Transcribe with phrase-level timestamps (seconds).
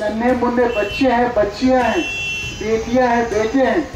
[0.00, 2.02] नन्हे मुन्ने बच्चे हैं, बच्चियाँ हैं,
[2.60, 3.88] बेटियाँ हैं, बेटे हैं।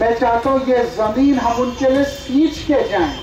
[0.00, 3.14] मैं चाहता हूँ ये ज़मीन हम उनके लिए सींच के जाए।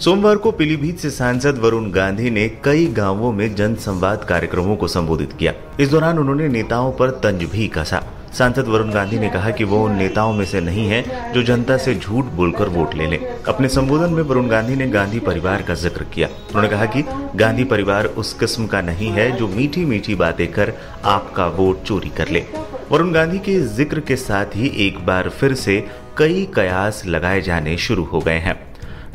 [0.00, 4.88] सोमवार को पीलीभीत से सांसद वरुण गांधी ने कई गाँवों में जन संवाद कार्यक्रमों को
[4.88, 8.02] संबोधित किया। इस दौरान उन्होंने नेताओं पर तंज भी कसा।
[8.34, 11.02] सांसद वरुण गांधी ने कहा कि वो उन नेताओं में से नहीं है
[11.32, 15.20] जो जनता से झूठ बोलकर वोट ले लें। अपने संबोधन में वरुण गांधी ने गांधी
[15.20, 17.04] परिवार का ज़िक्र किया। उन्होंने कहा कि
[17.36, 20.72] गांधी परिवार उस किस्म का नहीं है जो मीठी मीठी बातें कर
[21.04, 22.44] आपका वोट चोरी कर ले।
[22.90, 25.80] वरुण गांधी के ज़िक्र के साथ ही एक बार फिर से
[26.18, 28.58] कई कयास लगाए जाने शुरू हो गए हैं।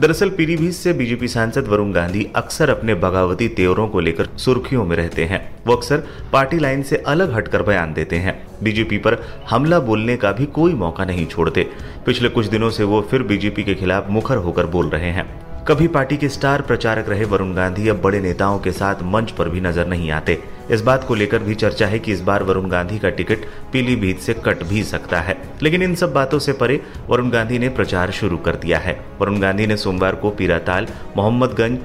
[0.01, 4.95] दरअसल पीलीभीत से बीजेपी सांसद वरुण गांधी अक्सर अपने बगावती तेवरों को लेकर सुर्खियों में
[4.97, 9.17] रहते हैं। वो अक्सर पार्टी लाइन से अलग हटकर बयान देते हैं। बीजेपी पर
[9.49, 11.67] हमला बोलने का भी कोई मौका नहीं छोड़ते।
[12.05, 15.87] पिछले कुछ दिनों से वो फिर बीजेपी के खिलाफ मुखर होकर बोल रहे हैं। कभी
[15.87, 19.61] पार्टी के स्टार प्रचारक रहे वरुण गांधी, अब बड़े नेताओं के साथ मंच पर भी
[19.61, 20.37] नज़र नहीं आते।
[20.71, 24.19] इस बात को लेकर भी चर्चा है कि इस बार वरुण गांधी का टिकट पीलीभीत
[24.19, 28.11] से कट भी सकता है। लेकिन इन सब बातों से परे वरुण गांधी ने प्रचार
[28.11, 31.79] शुरू कर दिया है। वरुण गांधी ने सोमवार को पीराताल, मोहम्मदगंज,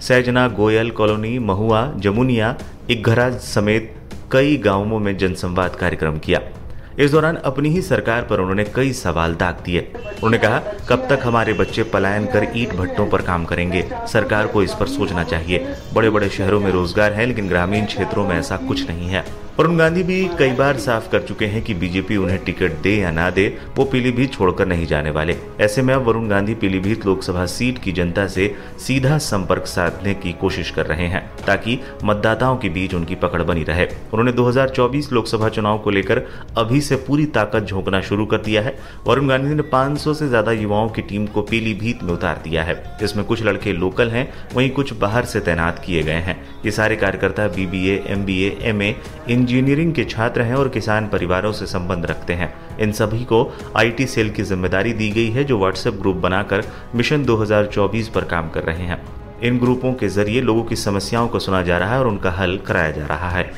[0.00, 2.56] सैजना, गोयल कॉलोनी, महुआ, जमुनिया
[2.90, 3.94] इकघरा समेत
[4.32, 6.40] कई गाँवों में जनसंवाद कार्यक्रम किया।
[6.98, 11.20] इस दौरान अपनी ही सरकार पर उन्होंने कई सवाल दाग दिए। उन्होंने कहा, कब तक
[11.24, 13.88] हमारे बच्चे पलायन कर ईट भट्टों पर काम करेंगे?
[14.12, 18.26] सरकार को इस पर सोचना चाहिए। बड़े बड़े शहरों में रोज़गार है, लेकिन ग्रामीण क्षेत्रों
[18.28, 21.74] में ऐसा कुछ नहीं है। वरुण गांधी भी कई बार साफ़ कर चुके हैं कि
[21.74, 25.92] बीजेपी उन्हें टिकट दे या ना दे, वो पीलीभीत छोड़कर नहीं जाने वाले। ऐसे में
[25.94, 30.86] अब वरुण गांधी पीलीभीत लोकसभा सीट की जनता से सीधा संपर्क साधने की कोशिश कर
[30.86, 35.90] रहे हैं, ताकि मतदाताओं के बीच उनकी पकड़ बनी रहे। उन्होंने 2024 लोकसभा चुनाव को
[35.90, 36.22] लेकर
[36.58, 40.52] अभी से पूरी ताकत झोंकना शुरू कर दिया है। वरुण गांधी ने 500 से ज़्यादा
[40.52, 44.70] युवाओं की टीम को पीलीभीत में उतार दिया है। जिसमें कुछ लड़के लोकल हैं, वहीं
[44.70, 48.94] कुछ बाहर से तैनात किए गए हैं। ये सारे कार्यकर्ता बीबीए, एमबीए, एमए
[49.28, 53.56] इन इंजीनियरिंग के छात्र हैं और किसान परिवारों से संबंध रखते हैं। इन सभी को
[53.76, 56.64] आईटी सेल की ज़िम्मेदारी दी गई है, जो व्हाट्सएप ग्रुप बनाकर
[56.94, 59.00] मिशन 2024 पर काम कर रहे हैं।
[59.42, 62.58] इन ग्रुपों के ज़रिए लोगों की समस्याओं को सुना जा रहा है और उनका हल
[62.66, 63.50] कराया जा रहा है।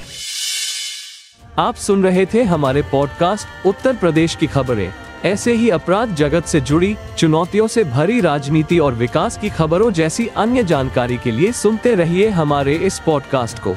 [1.58, 4.92] आप सुन रहे थे हमारे पॉडकास्ट उत्तर प्रदेश की खबरें।
[5.24, 10.26] ऐसे ही अपराध जगत से जुड़ी, चुनौतियों से भरी राजनीति और विकास की खबरों जैसी
[10.26, 13.76] अन्य जानकारी के लिए सुनते रहिए हमारे इस पॉडकास्ट को।